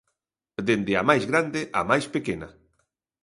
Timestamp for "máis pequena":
1.89-2.47